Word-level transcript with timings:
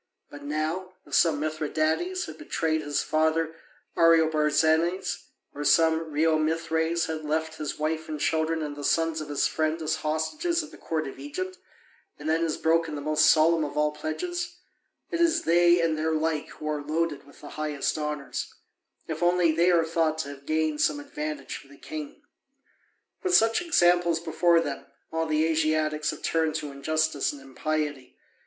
But 0.31 0.41
now, 0.41 0.93
if 1.05 1.13
some 1.13 1.39
Mithridates 1.39 2.25
has 2.25 2.35
betrayed 2.35 2.81
his 2.81 3.03
father 3.03 3.53
Ariobarzanes, 3.95 5.25
or 5.53 5.63
some 5.63 6.11
Reomithres 6.11 7.05
has 7.05 7.21
left 7.23 7.57
his 7.57 7.77
wife 7.77 8.09
and 8.09 8.19
children 8.19 8.63
and 8.63 8.75
the 8.75 8.83
sons 8.83 9.21
of 9.21 9.29
his 9.29 9.45
friend 9.45 9.79
as 9.79 9.97
hostages 9.97 10.63
at 10.63 10.71
the 10.71 10.77
court 10.79 11.07
of 11.07 11.19
Egypt, 11.19 11.59
and 12.17 12.27
then 12.27 12.41
has 12.41 12.57
broken 12.57 12.95
the 12.95 13.01
most 13.01 13.27
solemn 13.27 13.63
of 13.63 13.77
all 13.77 13.91
pledges 13.91 14.55
it 15.11 15.21
is 15.21 15.43
they 15.43 15.79
and 15.79 15.95
their 15.99 16.13
like 16.13 16.47
who 16.49 16.67
are 16.67 16.81
loaded 16.81 17.27
with 17.27 17.41
the 17.41 17.49
highest 17.49 17.95
honours, 17.95 18.55
if 19.07 19.21
only 19.21 19.51
they 19.51 19.69
are 19.69 19.85
thought 19.85 20.17
to 20.17 20.29
have 20.29 20.47
gained 20.47 20.81
some 20.81 20.99
advantage 20.99 21.57
for 21.57 21.67
the 21.67 21.77
king. 21.77 22.23
With 23.21 23.35
such 23.35 23.61
examples 23.61 24.19
before 24.19 24.61
them, 24.61 24.87
all 25.11 25.27
the 25.27 25.45
Asiatics 25.45 26.09
have 26.09 26.23
turned 26.23 26.55
to 26.55 26.71
injustice 26.71 27.31
and 27.31 27.39
impiety. 27.39 28.17